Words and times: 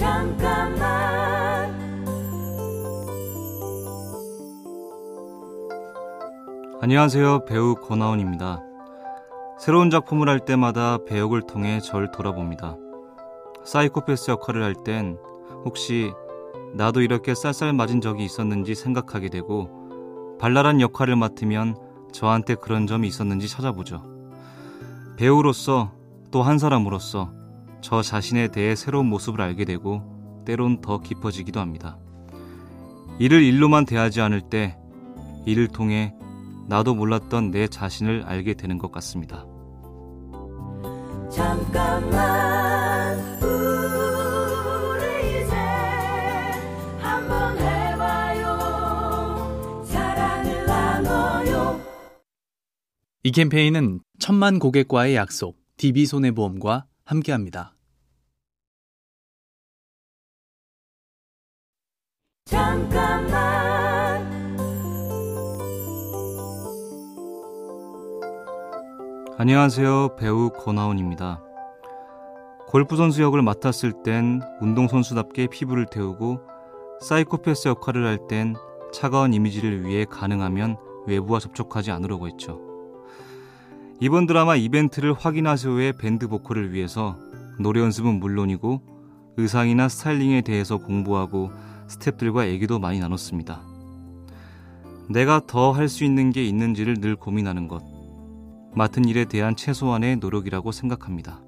잠깐만 0.00 0.80
안녕하세요. 6.80 7.44
배우 7.44 7.74
권하원입니다. 7.74 8.62
새로운 9.58 9.90
작품을 9.90 10.30
할 10.30 10.40
때마다 10.40 11.04
배역을 11.04 11.42
통해 11.42 11.80
절 11.80 12.10
돌아봅니다. 12.10 12.78
사이코패스 13.66 14.30
역할을 14.30 14.62
할 14.62 14.72
땐 14.72 15.18
혹시 15.66 16.10
나도 16.72 17.02
이렇게 17.02 17.34
쌀쌀 17.34 17.74
맞은 17.74 18.00
적이 18.00 18.24
있었는지 18.24 18.74
생각하게 18.74 19.28
되고 19.28 19.68
발랄한 20.40 20.80
역할을 20.80 21.14
맡으면 21.16 21.76
저한테 22.10 22.54
그런 22.54 22.86
점이 22.86 23.06
있었는지 23.06 23.48
찾아보죠. 23.48 24.02
배우로서 25.18 25.92
또 26.30 26.40
한 26.40 26.56
사람으로서 26.58 27.38
저 27.80 28.02
자신에 28.02 28.48
대해 28.48 28.74
새로운 28.74 29.06
모습을 29.06 29.40
알게 29.40 29.64
되고 29.64 30.02
때론 30.44 30.80
더 30.80 31.00
깊어지기도 31.00 31.60
합니다. 31.60 31.98
일을 33.18 33.42
일로만 33.42 33.84
대하지 33.84 34.20
않을 34.20 34.42
때 34.42 34.76
이를 35.46 35.68
통해 35.68 36.14
나도 36.68 36.94
몰랐던 36.94 37.50
내 37.50 37.68
자신을 37.68 38.24
알게 38.26 38.54
되는 38.54 38.78
것 38.78 38.92
같습니다. 38.92 39.44
잠깐만 41.30 43.18
우리 43.42 45.42
이제 45.42 45.54
한번 46.98 47.58
해봐요 47.58 48.56
사랑을 49.84 50.66
나눠요 50.66 51.80
이 53.22 53.32
캠페인은 53.32 54.00
천만 54.18 54.58
고객과의 54.58 55.14
약속, 55.14 55.58
DB손해보험과 55.76 56.86
함께합니다. 57.04 57.74
잠깐만 62.50 64.28
안녕하세요. 69.38 70.16
배우 70.16 70.50
권하온입니다. 70.50 71.40
골프 72.66 72.96
선수 72.96 73.22
역을 73.22 73.40
맡았을 73.42 74.02
땐 74.02 74.42
운동선수답게 74.60 75.46
피부를 75.46 75.86
태우고 75.86 76.40
사이코패스 77.00 77.68
역할을 77.68 78.04
할 78.04 78.26
땐 78.26 78.56
차가운 78.92 79.32
이미지를 79.32 79.86
위해 79.86 80.04
가능하면 80.04 80.76
외부와 81.06 81.38
접촉하지 81.38 81.92
않으려고 81.92 82.26
했죠. 82.26 82.60
이번 84.00 84.26
드라마 84.26 84.56
이벤트를 84.56 85.12
확인하신 85.12 85.70
후에 85.70 85.92
밴드 85.92 86.26
보컬을 86.26 86.72
위해서 86.72 87.16
노래 87.60 87.80
연습은 87.80 88.18
물론이고 88.18 88.82
의상이나 89.36 89.88
스타일링에 89.88 90.40
대해서 90.40 90.78
공부하고 90.78 91.52
스탭들과 91.90 92.48
얘기도 92.48 92.78
많이 92.78 92.98
나눴습니다. 93.00 93.62
내가 95.08 95.40
더 95.46 95.72
할 95.72 95.88
수 95.88 96.04
있는 96.04 96.30
게 96.30 96.44
있는지를 96.44 97.00
늘 97.00 97.16
고민하는 97.16 97.66
것. 97.68 97.82
맡은 98.74 99.04
일에 99.06 99.24
대한 99.24 99.56
최소한의 99.56 100.16
노력이라고 100.16 100.70
생각합니다. 100.70 101.42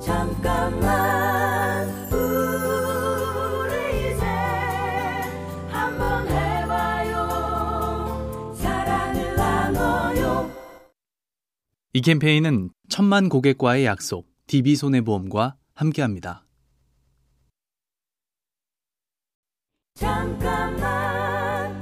잠깐만 0.00 1.88
우리 2.10 4.14
이제 4.14 4.24
한번 5.68 6.26
해봐요 6.28 7.28
사랑을 8.54 9.36
나눠요 9.36 10.50
이 11.92 12.00
캠페인은 12.00 12.70
천만 12.88 13.28
고객과의 13.28 13.84
약속, 13.84 14.26
DB손해보험과 14.46 15.56
함께합니다. 15.74 16.46
잠깐만 19.98 21.76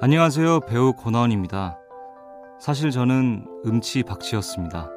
안녕하세요. 0.00 0.60
배우 0.60 0.94
권하원입니다. 0.94 1.78
사실 2.58 2.90
저는 2.90 3.46
음치 3.66 4.04
박치였습니다. 4.04 4.88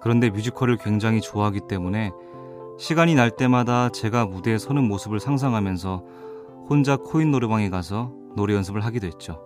그런데 0.00 0.30
뮤지컬을 0.30 0.78
굉장히 0.78 1.20
좋아하기 1.20 1.62
때문에 1.68 2.12
시간이 2.78 3.14
날 3.14 3.30
때마다 3.30 3.90
제가 3.90 4.24
무대에 4.24 4.56
서는 4.56 4.88
모습을 4.88 5.20
상상하면서 5.20 6.02
혼자 6.70 6.96
코인 6.96 7.30
노래방에 7.30 7.68
가서 7.68 8.10
노래 8.36 8.54
연습을 8.54 8.82
하기도 8.86 9.06
했죠. 9.06 9.42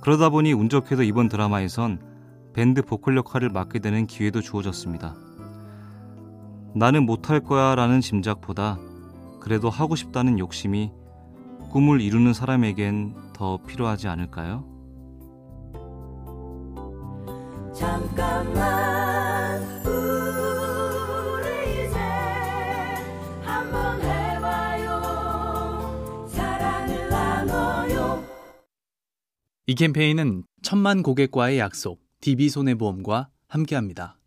그러다 0.00 0.30
보니 0.30 0.54
운 0.54 0.70
좋게도 0.70 1.02
이번 1.02 1.28
드라마에선 1.28 2.00
밴드 2.54 2.80
보컬 2.80 3.18
역할을 3.18 3.50
맡게 3.50 3.80
되는 3.80 4.06
기회도 4.06 4.40
주어졌습니다. 4.40 5.14
나는 6.74 7.04
못할 7.04 7.40
거야 7.40 7.74
라는 7.74 8.00
짐작보다 8.00 8.78
그래도 9.40 9.70
하고 9.70 9.96
싶다는 9.96 10.38
욕심이 10.38 10.92
꿈을 11.70 12.00
이루는 12.00 12.32
사람에겐 12.32 13.14
더 13.32 13.58
필요하지 13.64 14.08
않을까요? 14.08 14.64
잠깐만 17.74 19.62
우리 19.86 21.86
이제 21.86 21.98
한번 23.42 24.00
해봐요 24.02 25.00
사랑을 26.28 27.08
나눠요 27.08 28.24
이 29.66 29.74
캠페인은 29.74 30.44
천만 30.62 31.02
고객과의 31.02 31.58
약속, 31.58 32.00
DB손해보험과 32.20 33.30
함께합니다. 33.48 34.19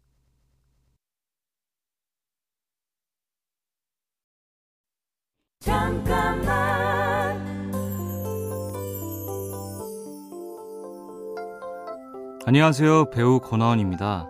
잠깐만 5.64 7.42
안녕하세요. 12.46 13.10
배우 13.12 13.40
권하원입니다. 13.40 14.28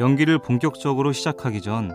연기를 0.00 0.38
본격적으로 0.38 1.12
시작하기 1.12 1.60
전 1.60 1.92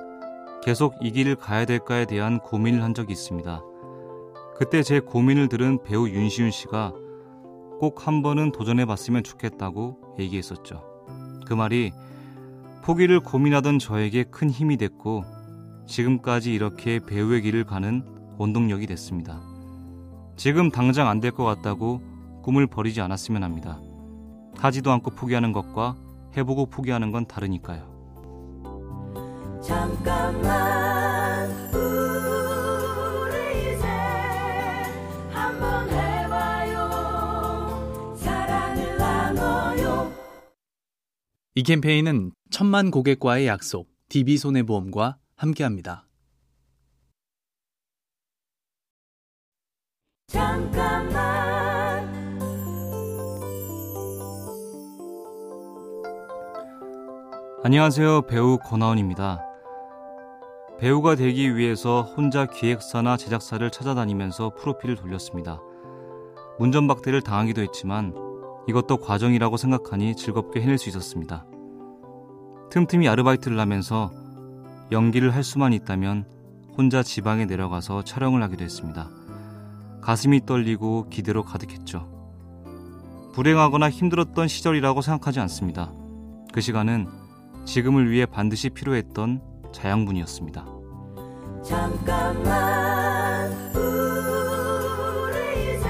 계속 0.64 0.94
이 1.02 1.12
길을 1.12 1.38
가야 1.38 1.66
될까에 1.66 2.06
대한 2.06 2.38
고민을 2.38 2.84
한 2.84 2.94
적이 2.94 3.14
있습니다. 3.14 3.64
그때 4.58 4.84
제 4.84 5.00
고민을 5.00 5.50
들은 5.50 5.82
배우 5.82 6.08
윤시윤 6.08 6.52
씨가 6.52 6.94
꼭 7.80 8.06
한 8.06 8.22
번은 8.22 8.52
도전해 8.52 8.86
봤으면 8.86 9.24
좋겠다고 9.24 9.98
얘기했었죠. 10.20 10.84
그 11.48 11.56
말이 11.56 11.92
포기를 12.84 13.22
고민하던 13.22 13.80
저에게 13.80 14.26
큰 14.26 14.52
힘이 14.52 14.78
됐고 14.78 15.24
지금까지 15.88 16.54
이렇게 16.54 17.00
배우의 17.00 17.42
길을 17.42 17.64
가는 17.64 18.19
원동력이 18.40 18.88
됐습니다. 18.88 19.42
지금 20.38 20.72
당장 20.72 21.08
안 21.10 21.20
될 21.20 21.32
것 21.32 21.44
같다고 21.44 22.02
꿈을 22.42 22.66
버리지 22.68 23.02
않았으면 23.02 23.44
합니다. 23.44 23.80
하지도 24.58 24.92
않고 24.92 25.12
포기하는 25.12 25.52
것과 25.52 25.96
해보고 26.38 26.68
포기하는 26.68 27.12
건 27.12 27.26
다르니까요. 27.28 28.00
잠깐만 29.62 31.50
우리 31.74 33.74
이제 33.76 33.88
한번 35.32 35.90
해봐요 35.90 36.90
사랑을 38.16 38.98
나눠요 38.98 40.12
이 41.56 41.64
캠페인은 41.64 42.32
천만 42.50 42.90
고객과의 42.92 43.48
약속, 43.48 43.90
DB손해보험과 44.10 45.18
함께합니다. 45.36 46.06
안녕하세요. 57.62 58.22
배우 58.22 58.58
권하원입니다. 58.58 59.44
배우가 60.80 61.16
되기 61.16 61.58
위해서 61.58 62.04
혼자 62.04 62.46
기획사나 62.46 63.18
제작사를 63.18 63.70
찾아다니면서 63.70 64.54
프로필을 64.56 64.96
돌렸습니다. 64.96 65.60
문전박대를 66.58 67.22
당하기도 67.22 67.62
했지만 67.62 68.16
이것도 68.70 69.00
과정이라고 69.00 69.58
생각하니 69.58 70.16
즐겁게 70.16 70.62
해낼 70.62 70.78
수 70.78 70.88
있었습니다. 70.88 71.46
틈틈이 72.70 73.10
아르바이트를 73.10 73.60
하면서 73.60 74.10
연기를 74.94 75.36
할 75.36 75.44
수만 75.44 75.74
있다면 75.74 76.24
혼자 76.78 77.04
지방에 77.04 77.44
내려가서 77.44 78.06
촬영을 78.06 78.42
하기도 78.42 78.64
했습니다. 78.64 79.10
가슴이 80.00 80.46
떨리고 80.46 81.10
기대로 81.10 81.44
가득했죠. 81.44 82.08
불행하거나 83.34 83.90
힘들었던 83.90 84.48
시절이라고 84.48 85.02
생각하지 85.02 85.42
않습니다. 85.42 85.92
그 86.54 86.62
시간은 86.62 87.19
지금을 87.70 88.10
위해 88.10 88.26
반드시 88.26 88.72
필요했던 88.72 89.44
자양분이었습니다. 89.72 90.66
잠깐만 91.64 93.52
우리 93.76 95.76
이제 95.76 95.88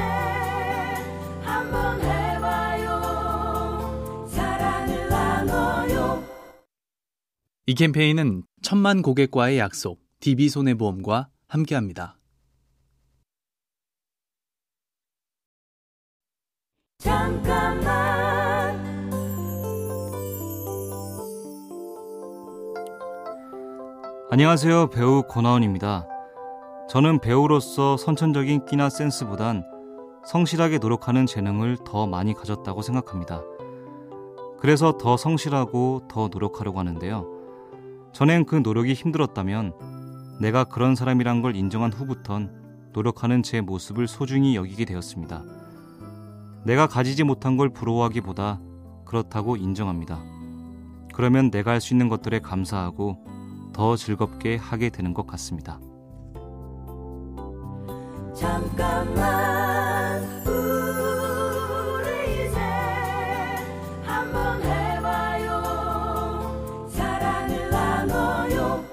한번 1.41 2.01
해봐요 2.01 2.89
사랑을 4.27 5.09
이 7.65 7.75
캠페인은 7.75 8.43
천만 8.61 9.01
고객과의 9.01 9.59
약속, 9.59 10.01
DB손해보험과 10.19 11.29
함께합니다. 11.47 12.17
잠깐만 16.97 17.88
안녕하세요. 24.31 24.91
배우 24.91 25.23
권하원입니다. 25.23 26.07
저는 26.87 27.17
배우로서 27.19 27.97
선천적인 27.97 28.67
끼나 28.67 28.87
센스보단 28.87 29.63
성실하게 30.23 30.77
노력하는 30.77 31.25
재능을 31.25 31.77
더 31.83 32.05
많이 32.05 32.35
가졌다고 32.35 32.83
생각합니다. 32.83 33.41
그래서 34.59 34.99
더 34.99 35.17
성실하고 35.17 36.03
더 36.07 36.27
노력하려고 36.31 36.77
하는데요. 36.77 37.25
전엔 38.13 38.45
그 38.45 38.57
노력이 38.57 38.93
힘들었다면 38.93 39.73
내가 40.39 40.63
그런 40.63 40.93
사람이란 40.93 41.41
걸 41.41 41.55
인정한 41.55 41.91
후부턴 41.91 42.91
노력하는 42.93 43.41
제 43.41 43.61
모습을 43.61 44.07
소중히 44.07 44.55
여기게 44.55 44.85
되었습니다. 44.85 45.43
내가 46.65 46.85
가지지 46.85 47.23
못한 47.23 47.57
걸 47.57 47.69
부러워하기보다 47.69 48.61
그렇다고 49.05 49.57
인정합니다. 49.57 50.19
그러면 51.15 51.49
내가 51.49 51.71
할 51.71 51.81
수 51.81 51.95
있는 51.95 52.09
것들에 52.09 52.37
감사하고 52.41 53.38
더 53.73 53.95
즐겁게 53.95 54.55
하게 54.57 54.89
되는 54.89 55.13
것 55.13 55.25
같습니다. 55.27 55.79
잠깐만 58.35 60.23
우리 60.47 62.47
이제 62.47 62.59
한번 64.03 64.61
해봐요 64.61 65.61
사랑을 66.89 67.69
나눠요 67.69 68.85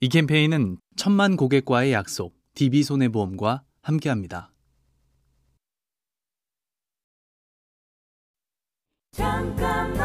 이 0.00 0.08
캠페인은 0.08 0.78
천만 0.96 1.36
고객과의 1.36 1.92
약속, 1.92 2.34
DB손해보험과 2.54 3.62
함께합니다. 3.82 4.50
잠깐만 9.12 10.01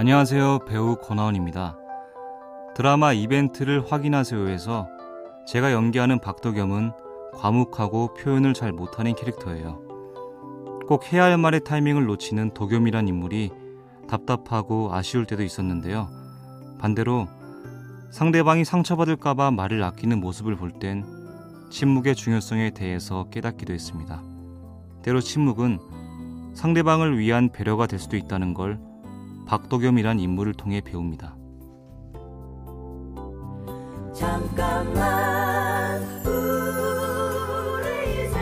안녕하세요. 0.00 0.60
배우 0.60 0.94
권하원입니다. 0.94 1.76
드라마 2.76 3.12
이벤트를 3.12 3.90
확인하세요에서 3.90 4.86
제가 5.44 5.72
연기하는 5.72 6.20
박도겸은 6.20 6.92
과묵하고 7.34 8.14
표현을 8.14 8.54
잘 8.54 8.70
못하는 8.70 9.16
캐릭터예요. 9.16 9.82
꼭 10.86 11.12
해야 11.12 11.24
할 11.24 11.36
말의 11.36 11.64
타이밍을 11.64 12.06
놓치는 12.06 12.54
도겸이란 12.54 13.08
인물이 13.08 13.50
답답하고 14.08 14.94
아쉬울 14.94 15.26
때도 15.26 15.42
있었는데요. 15.42 16.08
반대로 16.78 17.26
상대방이 18.12 18.64
상처받을까봐 18.64 19.50
말을 19.50 19.82
아끼는 19.82 20.20
모습을 20.20 20.54
볼 20.54 20.78
땐 20.78 21.04
침묵의 21.70 22.14
중요성에 22.14 22.70
대해서 22.70 23.28
깨닫기도 23.30 23.72
했습니다. 23.72 24.22
때로 25.02 25.20
침묵은 25.20 25.80
상대방을 26.54 27.18
위한 27.18 27.48
배려가 27.48 27.88
될 27.88 27.98
수도 27.98 28.16
있다는 28.16 28.54
걸 28.54 28.86
박도겸이란 29.48 30.20
인물을 30.20 30.52
통해 30.52 30.82
배웁니다. 30.82 31.34
잠깐만 34.14 36.02
우리 36.26 38.26
이제 38.26 38.38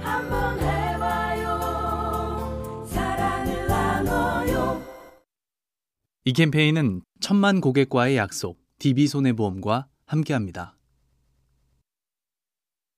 한번 0.00 0.60
해봐요 0.60 1.58
사랑을 2.86 3.66
나눠요 3.66 4.80
이 6.24 6.32
캠페인은 6.32 7.02
천만 7.20 7.60
고객과의 7.60 8.16
약속, 8.16 8.60
DB손해보험과 8.78 9.88
함께합니다. 10.06 10.75